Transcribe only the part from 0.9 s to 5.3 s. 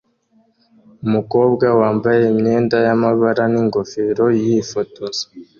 Umukobwa wambaye imyenda yamabara n'ingofero yifotoza